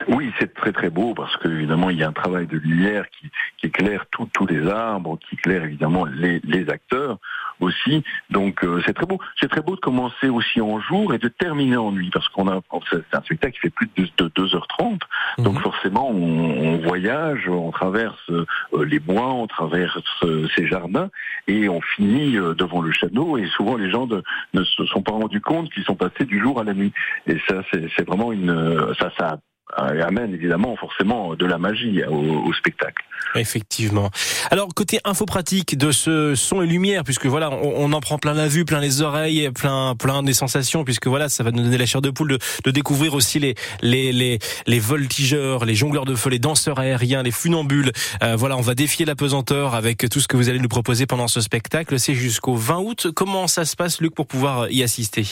Oui, 0.07 0.31
c'est 0.39 0.53
très 0.53 0.71
très 0.71 0.89
beau 0.91 1.13
parce 1.15 1.35
que 1.37 1.47
évidemment 1.47 1.89
il 1.89 1.97
y 1.97 2.03
a 2.03 2.07
un 2.07 2.13
travail 2.13 2.45
de 2.47 2.57
lumière 2.57 3.09
qui, 3.09 3.29
qui 3.57 3.65
éclaire 3.67 4.05
tout- 4.11 4.29
tous 4.31 4.45
les 4.45 4.67
arbres, 4.69 5.17
qui 5.19 5.33
éclaire 5.35 5.63
évidemment 5.63 6.05
les, 6.05 6.39
les 6.43 6.69
acteurs 6.69 7.17
aussi. 7.59 8.03
Donc 8.29 8.63
euh, 8.63 8.79
c'est 8.85 8.93
très 8.93 9.07
beau. 9.07 9.19
C'est 9.41 9.49
très 9.49 9.61
beau 9.61 9.75
de 9.75 9.81
commencer 9.81 10.29
aussi 10.29 10.61
en 10.61 10.79
jour 10.79 11.13
et 11.15 11.17
de 11.17 11.27
terminer 11.27 11.77
en 11.77 11.91
nuit 11.91 12.11
parce 12.13 12.29
qu'on 12.29 12.47
a 12.47 12.61
c'est 12.91 13.03
un 13.13 13.21
spectacle 13.23 13.53
qui 13.55 13.59
fait 13.59 13.69
plus 13.71 13.89
de, 13.97 14.07
de 14.17 14.29
2h30. 14.29 14.99
Donc 15.39 15.55
Mhm. 15.55 15.61
forcément 15.61 16.09
on, 16.11 16.75
on 16.75 16.77
voyage, 16.77 17.49
on 17.49 17.71
traverse 17.71 18.21
euh, 18.29 18.45
les 18.85 18.99
bois, 18.99 19.33
on 19.33 19.47
traverse 19.47 19.97
euh, 20.23 20.47
ces 20.55 20.67
jardins 20.67 21.09
et 21.47 21.67
on 21.69 21.81
finit 21.81 22.37
euh, 22.37 22.53
devant 22.53 22.81
le 22.81 22.91
château 22.91 23.37
et 23.39 23.47
souvent 23.47 23.75
les 23.75 23.89
gens 23.89 24.05
de- 24.05 24.23
ne 24.53 24.63
se 24.63 24.85
sont 24.85 25.01
pas 25.01 25.13
rendus 25.13 25.41
compte 25.41 25.71
qu'ils 25.73 25.83
sont 25.85 25.95
passés 25.95 26.25
du 26.25 26.39
jour 26.39 26.59
à 26.59 26.63
la 26.63 26.75
nuit. 26.75 26.93
Et 27.25 27.39
ça 27.47 27.63
c'est 27.71 27.87
c'est 27.97 28.07
vraiment 28.07 28.31
une 28.31 28.51
euh, 28.51 28.93
ça 28.99 29.11
ça 29.17 29.39
euh, 29.77 30.01
amène 30.01 30.33
évidemment 30.33 30.75
forcément 30.77 31.35
de 31.35 31.45
la 31.45 31.57
magie 31.57 32.01
au, 32.05 32.13
au 32.15 32.53
spectacle. 32.53 33.03
Effectivement. 33.35 34.09
Alors 34.49 34.69
côté 34.73 34.99
info 35.03 35.25
pratique 35.25 35.77
de 35.77 35.91
ce 35.91 36.35
son 36.35 36.61
et 36.61 36.65
lumière, 36.65 37.03
puisque 37.03 37.25
voilà, 37.25 37.51
on, 37.51 37.73
on 37.75 37.93
en 37.93 37.99
prend 37.99 38.17
plein 38.17 38.33
la 38.33 38.47
vue, 38.47 38.63
plein 38.63 38.79
les 38.79 39.01
oreilles, 39.01 39.49
plein 39.51 39.95
plein 39.95 40.23
des 40.23 40.33
sensations, 40.33 40.83
puisque 40.83 41.07
voilà, 41.07 41.27
ça 41.29 41.43
va 41.43 41.51
nous 41.51 41.61
donner 41.63 41.77
la 41.77 41.85
chair 41.85 42.01
de 42.01 42.09
poule 42.09 42.29
de, 42.29 42.39
de 42.63 42.71
découvrir 42.71 43.13
aussi 43.13 43.39
les 43.39 43.55
les 43.81 44.11
les 44.13 44.39
les 44.65 44.79
voltigeurs, 44.79 45.65
les 45.65 45.75
jongleurs 45.75 46.05
de 46.05 46.15
feu, 46.15 46.29
les 46.29 46.39
danseurs 46.39 46.79
aériens, 46.79 47.21
les 47.21 47.31
funambules. 47.31 47.91
Euh, 48.23 48.35
voilà, 48.37 48.55
on 48.57 48.61
va 48.61 48.73
défier 48.73 49.05
la 49.05 49.15
pesanteur 49.15 49.75
avec 49.75 50.09
tout 50.09 50.19
ce 50.19 50.27
que 50.27 50.37
vous 50.37 50.49
allez 50.49 50.59
nous 50.59 50.69
proposer 50.69 51.05
pendant 51.05 51.27
ce 51.27 51.41
spectacle. 51.41 51.99
C'est 51.99 52.13
jusqu'au 52.13 52.55
20 52.55 52.77
août. 52.77 53.07
Comment 53.13 53.47
ça 53.47 53.65
se 53.65 53.75
passe, 53.75 53.99
Luc, 53.99 54.15
pour 54.15 54.27
pouvoir 54.27 54.71
y 54.71 54.81
assister? 54.83 55.25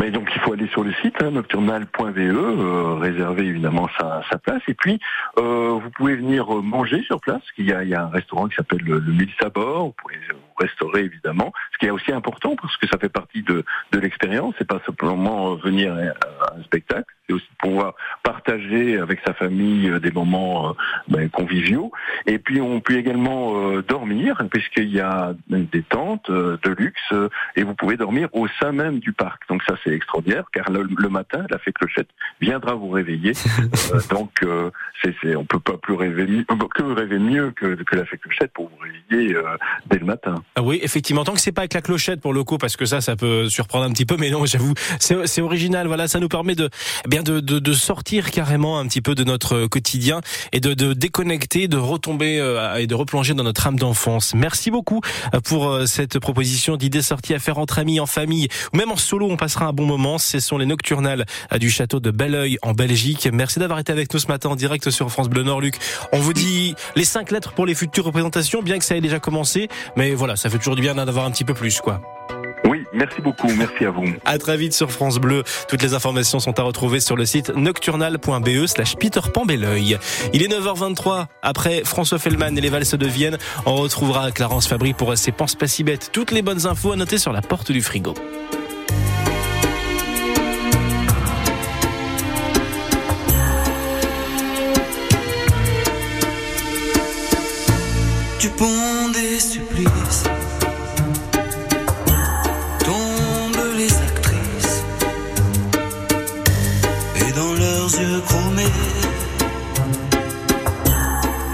Mais 0.00 0.10
donc 0.10 0.30
aller 0.52 0.68
sur 0.68 0.84
le 0.84 0.92
site 1.02 1.22
hein, 1.22 1.30
nocturnal.ve, 1.30 2.18
euh, 2.18 2.94
réserver 2.94 3.46
évidemment 3.46 3.88
sa, 3.98 4.22
place, 4.38 4.62
et 4.68 4.74
puis 4.74 4.98
euh, 5.38 5.78
vous 5.82 5.90
pouvez 5.90 6.16
venir 6.16 6.52
euh, 6.52 6.62
manger 6.62 7.02
sur 7.04 7.20
place. 7.20 7.42
Il 7.58 7.66
y 7.66 7.72
a, 7.72 7.82
il 7.82 7.88
y 7.88 7.94
a 7.94 8.04
un 8.04 8.08
restaurant 8.08 8.48
qui 8.48 8.56
s'appelle 8.56 8.82
le, 8.82 8.98
le 8.98 9.12
Mille 9.12 9.30
Sabords. 9.40 9.86
Vous 9.86 9.94
pouvez 10.02 10.16
vous 10.30 10.52
restaurer 10.62 11.00
évidemment, 11.00 11.52
ce 11.72 11.78
qui 11.78 11.86
est 11.86 11.90
aussi 11.90 12.12
important 12.12 12.56
parce 12.60 12.76
que 12.76 12.86
ça 12.86 12.98
fait 12.98 13.08
partie 13.08 13.42
de, 13.42 13.64
de 13.92 13.98
l'expérience. 13.98 14.54
C'est 14.58 14.66
pas 14.66 14.80
simplement 14.86 15.52
euh, 15.52 15.56
venir 15.56 15.94
à 15.94 16.56
un 16.58 16.62
spectacle, 16.62 17.12
c'est 17.26 17.34
aussi 17.34 17.48
pouvoir 17.58 17.94
partager 18.22 18.98
avec 18.98 19.20
sa 19.26 19.34
famille 19.34 19.88
euh, 19.88 19.98
des 19.98 20.10
moments 20.10 20.70
euh, 20.70 20.72
ben, 21.08 21.28
conviviaux. 21.30 21.92
Et 22.26 22.38
puis 22.38 22.60
on 22.60 22.80
peut 22.80 22.96
également 22.96 23.54
euh, 23.56 23.82
dormir 23.82 24.42
puisqu'il 24.50 24.92
y 24.92 25.00
a 25.00 25.34
des 25.48 25.82
tentes 25.82 26.30
euh, 26.30 26.58
de 26.62 26.70
luxe 26.70 27.00
euh, 27.12 27.28
et 27.56 27.62
vous 27.62 27.74
pouvez 27.74 27.96
dormir 27.96 28.28
au 28.32 28.46
sein 28.60 28.72
même 28.72 28.98
du 28.98 29.12
parc. 29.12 29.48
Donc 29.48 29.62
ça 29.64 29.74
c'est 29.82 29.90
extraordinaire 29.90 30.41
car 30.52 30.70
le, 30.70 30.82
le 30.96 31.08
matin 31.08 31.46
la 31.50 31.58
fée 31.58 31.72
clochette 31.72 32.08
viendra 32.40 32.74
vous 32.74 32.90
réveiller. 32.90 33.32
Euh, 33.92 34.00
donc 34.10 34.30
euh, 34.42 34.70
c'est, 35.02 35.14
c'est, 35.22 35.34
on 35.34 35.44
peut 35.44 35.58
pas 35.58 35.76
plus 35.76 35.94
rêver 35.94 36.26
mieux, 36.26 36.44
euh, 36.50 36.68
que 36.74 36.82
rêver 36.82 37.18
mieux 37.18 37.50
que, 37.50 37.74
que 37.82 37.96
la 37.96 38.04
fée 38.04 38.16
clochette 38.16 38.52
pour 38.52 38.68
vous 38.68 38.76
réveiller 38.76 39.34
euh, 39.34 39.42
dès 39.86 39.98
le 39.98 40.04
matin. 40.04 40.42
Ah 40.54 40.62
oui, 40.62 40.78
effectivement, 40.82 41.24
tant 41.24 41.32
que 41.32 41.40
c'est 41.40 41.52
pas 41.52 41.62
avec 41.62 41.74
la 41.74 41.82
clochette 41.82 42.20
pour 42.20 42.32
le 42.32 42.44
coup, 42.44 42.58
parce 42.58 42.76
que 42.76 42.84
ça, 42.84 43.00
ça 43.00 43.16
peut 43.16 43.48
surprendre 43.48 43.84
un 43.84 43.92
petit 43.92 44.06
peu, 44.06 44.16
mais 44.18 44.30
non, 44.30 44.46
j'avoue, 44.46 44.74
c'est 45.00 45.26
c'est 45.26 45.40
original. 45.40 45.86
Voilà, 45.86 46.06
ça 46.06 46.20
nous 46.20 46.28
permet 46.28 46.54
de 46.54 46.70
eh 47.04 47.08
bien 47.08 47.22
de, 47.22 47.40
de, 47.40 47.58
de 47.58 47.72
sortir 47.72 48.30
carrément 48.30 48.78
un 48.78 48.86
petit 48.86 49.00
peu 49.00 49.14
de 49.14 49.24
notre 49.24 49.66
quotidien 49.66 50.20
et 50.52 50.60
de, 50.60 50.74
de 50.74 50.92
déconnecter, 50.92 51.68
de 51.68 51.76
retomber 51.76 52.36
et 52.78 52.86
de 52.86 52.94
replonger 52.94 53.34
dans 53.34 53.44
notre 53.44 53.66
âme 53.66 53.78
d'enfance. 53.78 54.34
Merci 54.34 54.70
beaucoup 54.70 55.00
pour 55.44 55.80
cette 55.86 56.18
proposition 56.18 56.76
d'idées 56.76 57.02
sorties 57.02 57.34
à 57.34 57.38
faire 57.38 57.58
entre 57.58 57.78
amis, 57.78 58.00
en 58.00 58.06
famille, 58.06 58.48
ou 58.72 58.76
même 58.76 58.90
en 58.90 58.96
solo. 58.96 59.28
On 59.28 59.36
passera 59.36 59.66
un 59.66 59.72
bon 59.72 59.86
moment. 59.86 60.18
Ce 60.32 60.40
sont 60.40 60.56
les 60.56 60.64
nocturnales 60.64 61.26
du 61.58 61.68
château 61.68 62.00
de 62.00 62.10
Belleuil 62.10 62.56
en 62.62 62.72
Belgique. 62.72 63.28
Merci 63.30 63.58
d'avoir 63.58 63.78
été 63.78 63.92
avec 63.92 64.14
nous 64.14 64.18
ce 64.18 64.28
matin 64.28 64.48
en 64.48 64.56
direct 64.56 64.88
sur 64.88 65.10
France 65.10 65.28
Bleu 65.28 65.42
Nord, 65.42 65.60
Luc. 65.60 65.76
On 66.10 66.20
vous 66.20 66.32
dit 66.32 66.74
les 66.96 67.04
cinq 67.04 67.32
lettres 67.32 67.52
pour 67.52 67.66
les 67.66 67.74
futures 67.74 68.06
représentations, 68.06 68.62
bien 68.62 68.78
que 68.78 68.84
ça 68.86 68.96
ait 68.96 69.02
déjà 69.02 69.18
commencé, 69.18 69.68
mais 69.94 70.14
voilà, 70.14 70.36
ça 70.36 70.48
fait 70.48 70.56
toujours 70.56 70.74
du 70.74 70.80
bien 70.80 70.94
d'avoir 70.94 71.26
un 71.26 71.30
petit 71.30 71.44
peu 71.44 71.52
plus, 71.52 71.82
quoi. 71.82 72.00
Oui, 72.66 72.84
merci 72.94 73.20
beaucoup, 73.20 73.48
merci 73.58 73.84
à 73.84 73.90
vous. 73.90 74.06
À 74.24 74.38
très 74.38 74.56
vite 74.56 74.72
sur 74.72 74.90
France 74.90 75.18
Bleu. 75.18 75.42
Toutes 75.68 75.82
les 75.82 75.92
informations 75.92 76.40
sont 76.40 76.58
à 76.58 76.62
retrouver 76.62 77.00
sur 77.00 77.14
le 77.14 77.26
site 77.26 77.50
nocturnal.be 77.54 78.66
slash 78.66 78.96
Peter 78.96 79.20
Pan 79.34 79.44
Belleuil. 79.44 79.98
Il 80.32 80.42
est 80.42 80.48
9h23. 80.48 81.26
Après 81.42 81.82
François 81.84 82.18
Fellman 82.18 82.56
et 82.56 82.60
les 82.62 82.70
valses 82.70 82.94
de 82.94 83.06
Vienne, 83.06 83.36
on 83.66 83.74
retrouvera 83.74 84.30
Clarence 84.30 84.66
Fabry 84.66 84.94
pour 84.94 85.18
ses 85.18 85.32
penses 85.32 85.56
pas 85.56 85.66
si 85.66 85.84
bêtes. 85.84 86.08
Toutes 86.10 86.30
les 86.30 86.40
bonnes 86.40 86.66
infos 86.66 86.92
à 86.92 86.96
noter 86.96 87.18
sur 87.18 87.32
la 87.32 87.42
porte 87.42 87.70
du 87.70 87.82
frigo. 87.82 88.14
Du 98.42 98.48
pont 98.48 99.08
des 99.14 99.38
supplices. 99.38 100.24
Tombent 102.80 103.76
les 103.76 103.92
actrices. 104.08 104.82
Et 107.20 107.32
dans 107.34 107.54
leurs 107.54 108.00
yeux 108.00 108.20
chromés 108.26 108.78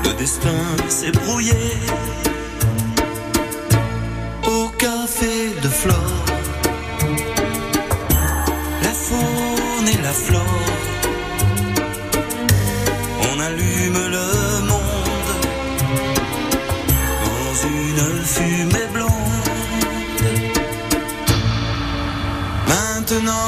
le 0.04 0.12
destin 0.14 0.64
s'est 0.88 1.12
brouillé 1.12 1.52
une 17.64 18.24
fumée 18.24 18.86
blonde. 18.92 19.10
Maintenant 22.68 23.47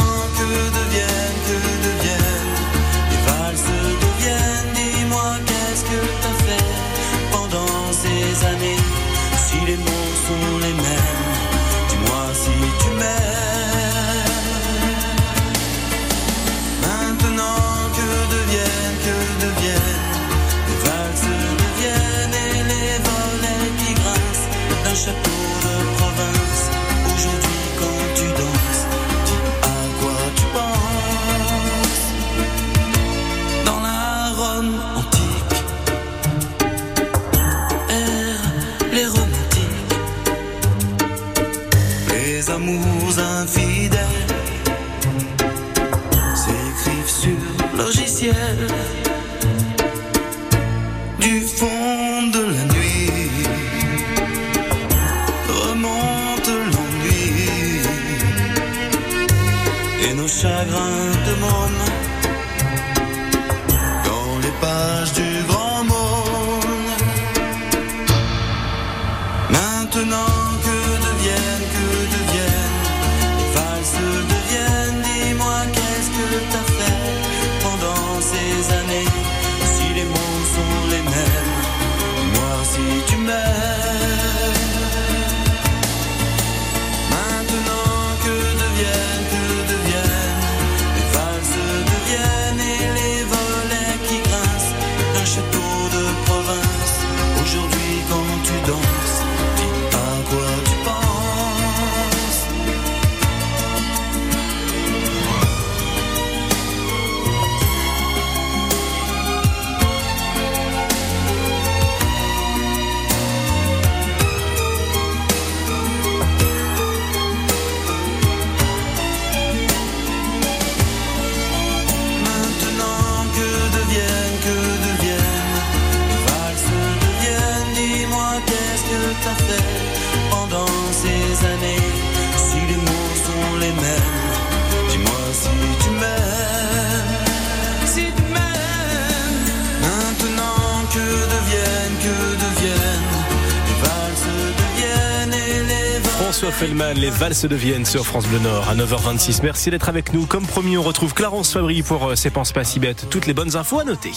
Les 146.81 147.11
valses 147.11 147.45
de 147.45 147.55
Vienne 147.55 147.85
sur 147.85 148.07
France 148.07 148.27
Bleu 148.27 148.39
Nord 148.39 148.71
à 148.71 148.75
9h26. 148.75 149.41
Merci 149.43 149.71
d'être 149.71 149.91
avec 149.91 150.15
nous. 150.15 150.25
Comme 150.25 150.47
promis, 150.47 150.79
on 150.79 150.83
retrouve 150.83 151.13
Clarence 151.13 151.53
Fabry 151.53 151.83
pour 151.83 152.09
euh, 152.09 152.17
ses 152.17 152.31
penses 152.31 152.53
pas 152.53 152.65
si 152.65 152.81
bêtes. 152.81 153.07
Toutes 153.11 153.27
les 153.27 153.35
bonnes 153.35 153.55
infos 153.55 153.81
à 153.81 153.85
noter. 153.85 154.13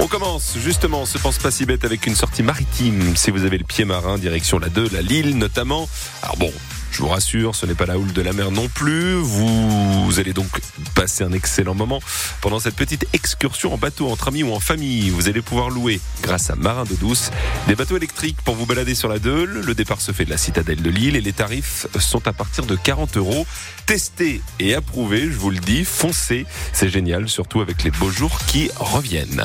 On 0.00 0.08
commence 0.08 0.56
justement, 0.58 1.06
se 1.06 1.16
pense 1.18 1.38
pas 1.38 1.52
si 1.52 1.64
bête 1.64 1.84
avec 1.84 2.06
une 2.08 2.16
sortie 2.16 2.42
maritime. 2.42 3.16
Si 3.16 3.30
vous 3.30 3.44
avez 3.44 3.56
le 3.56 3.64
pied 3.64 3.84
marin, 3.84 4.18
direction 4.18 4.58
la 4.58 4.68
2, 4.68 4.88
la 4.92 5.00
Lille 5.00 5.38
notamment. 5.38 5.88
Alors 6.22 6.36
bon, 6.38 6.52
je 6.96 7.02
vous 7.02 7.08
rassure, 7.08 7.54
ce 7.54 7.66
n'est 7.66 7.74
pas 7.74 7.84
la 7.84 7.98
houle 7.98 8.14
de 8.14 8.22
la 8.22 8.32
mer 8.32 8.50
non 8.50 8.68
plus. 8.68 9.16
Vous 9.16 10.18
allez 10.18 10.32
donc 10.32 10.48
passer 10.94 11.24
un 11.24 11.32
excellent 11.32 11.74
moment 11.74 12.00
pendant 12.40 12.58
cette 12.58 12.74
petite 12.74 13.06
excursion 13.12 13.74
en 13.74 13.76
bateau 13.76 14.08
entre 14.08 14.28
amis 14.28 14.42
ou 14.42 14.52
en 14.52 14.60
famille. 14.60 15.10
Vous 15.10 15.28
allez 15.28 15.42
pouvoir 15.42 15.68
louer, 15.68 16.00
grâce 16.22 16.48
à 16.48 16.56
Marin 16.56 16.84
d'eau 16.84 16.94
douce, 16.94 17.30
des 17.68 17.74
bateaux 17.74 17.98
électriques 17.98 18.38
pour 18.46 18.54
vous 18.54 18.64
balader 18.64 18.94
sur 18.94 19.10
la 19.10 19.18
Deule. 19.18 19.60
Le 19.60 19.74
départ 19.74 20.00
se 20.00 20.12
fait 20.12 20.24
de 20.24 20.30
la 20.30 20.38
citadelle 20.38 20.80
de 20.80 20.88
Lille 20.88 21.16
et 21.16 21.20
les 21.20 21.34
tarifs 21.34 21.86
sont 21.98 22.26
à 22.26 22.32
partir 22.32 22.64
de 22.64 22.76
40 22.76 23.18
euros. 23.18 23.46
Testé 23.84 24.40
et 24.58 24.74
approuvé, 24.74 25.24
je 25.24 25.36
vous 25.36 25.50
le 25.50 25.58
dis, 25.58 25.84
foncez. 25.84 26.46
C'est 26.72 26.88
génial, 26.88 27.28
surtout 27.28 27.60
avec 27.60 27.84
les 27.84 27.90
beaux 27.90 28.10
jours 28.10 28.38
qui 28.46 28.70
reviennent. 28.76 29.44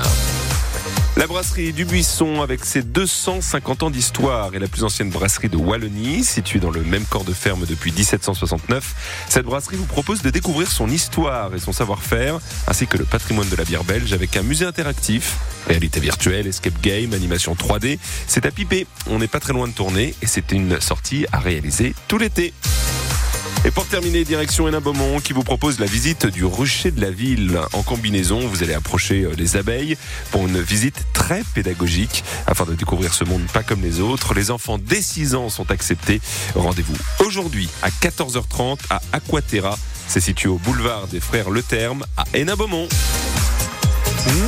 La 1.18 1.28
brasserie 1.28 1.74
du 1.74 1.84
Buisson, 1.84 2.42
avec 2.42 2.64
ses 2.64 2.84
250 2.84 3.84
ans 3.84 3.90
d'histoire, 3.90 4.56
est 4.56 4.60
la 4.60 4.70
plus 4.70 4.86
ancienne 4.86 5.10
brasserie 5.10 5.50
de 5.50 5.58
Wallonie, 5.58 6.24
située 6.24 6.60
dans 6.60 6.72
le 6.72 6.84
même 6.84 7.04
corps 7.04 7.26
de 7.26 7.34
ferme 7.34 7.66
depuis 7.68 7.92
1769. 7.92 9.26
Cette 9.28 9.46
brasserie 9.46 9.76
vous 9.76 9.86
propose 9.86 10.22
de 10.22 10.30
découvrir 10.30 10.72
son 10.72 10.90
histoire 10.90 11.54
et 11.54 11.60
son 11.60 11.74
savoir-faire, 11.74 12.40
ainsi 12.66 12.88
que 12.88 12.98
le 12.98 13.04
patrimoine 13.04 13.50
de 13.50 13.58
la 13.58 13.66
bière 13.66 13.84
belge, 13.84 14.14
avec 14.14 14.38
un 14.38 14.42
musée 14.42 14.66
interactif, 14.66 15.36
réalité 15.68 16.00
virtuelle, 16.00 16.48
escape 16.48 16.80
game, 16.82 17.14
animation 17.14 17.56
3D. 17.56 18.00
C'est 18.26 18.46
à 18.46 18.52
piper, 18.52 18.88
on 19.08 19.20
n'est 19.20 19.28
pas 19.28 19.42
très 19.42 19.52
loin 19.52 19.68
de 19.68 19.74
tourner, 19.74 20.16
et 20.22 20.28
c'est 20.28 20.54
une 20.54 20.80
sortie 20.80 21.26
à 21.34 21.40
réaliser 21.40 21.94
tout 22.08 22.20
l'été. 22.20 22.54
Et 23.64 23.70
pour 23.70 23.86
terminer, 23.86 24.24
direction 24.24 24.68
Hénin 24.68 24.82
Beaumont 24.82 25.20
qui 25.20 25.34
vous 25.34 25.44
propose 25.44 25.80
la 25.80 25.86
visite 25.86 26.26
du 26.26 26.46
rucher 26.46 26.90
de 26.90 27.00
la 27.00 27.12
ville. 27.12 27.60
En 27.74 27.84
combinaison, 27.84 28.40
vous 28.40 28.64
allez 28.64 28.74
approcher 28.74 29.22
euh, 29.22 29.34
les 29.38 29.56
abeilles 29.56 29.98
pour 30.32 30.48
une 30.48 30.60
visite 30.60 31.06
très 31.14 31.44
pédagogique 31.54 32.24
afin 32.48 32.66
de 32.66 32.74
découvrir 32.74 33.14
ce 33.14 33.24
monde 33.24 33.44
pas 33.54 33.62
comme 33.62 33.82
les 33.82 34.00
autres. 34.00 34.34
Les 34.34 34.50
enfants 34.50 34.80
dès 34.80 35.02
6 35.02 35.36
ans 35.36 35.50
sont 35.50 35.70
acceptés. 35.70 36.22
Rendez-vous 36.56 36.96
aujourd'hui 37.20 37.70
à 37.84 37.90
14h30 37.90 38.80
à 38.90 39.00
Aquaterra. 39.12 39.78
C'est 40.08 40.22
situé 40.22 40.50
au 40.50 40.58
boulevard 40.58 41.08
des 41.08 41.20
Frères 41.20 41.52
Le 41.52 41.62
Terme 41.62 42.04
à 42.18 42.24
Hénin 42.34 42.56
Beaumont. 42.56 42.88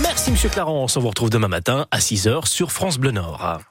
Merci 0.01 0.31
Monsieur 0.31 0.49
Clarence. 0.49 0.97
On 0.97 1.01
vous 1.01 1.09
retrouve 1.09 1.29
demain 1.29 1.47
matin 1.47 1.85
à 1.91 1.99
6h 1.99 2.47
sur 2.47 2.71
France 2.71 2.97
Bleu 2.97 3.11
Nord. 3.11 3.63